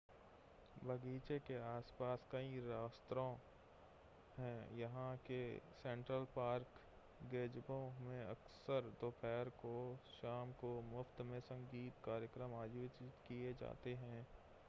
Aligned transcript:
बगीचे 0.83 1.37
के 1.39 1.57
आस-पास 1.63 2.23
कई 2.31 2.61
रेस्तरां 2.63 3.33
हैं 4.37 4.79
यहां 4.79 5.11
के 5.27 5.39
सेंट्रल 5.75 6.25
पार्क 6.35 6.81
गेज़बो 7.31 7.79
में 7.99 8.23
अक्सर 8.25 8.89
दोपहर 9.01 9.51
और 9.65 9.95
शाम 10.09 10.51
को 10.59 10.73
मुफ़्त 10.89 11.21
में 11.25 11.39
संगीत 11.43 11.93
के 11.93 12.05
कार्यक्रम 12.05 12.59
आयोजित 12.61 13.15
किए 13.27 13.53
जाते 13.61 13.95
हैं 14.03 14.25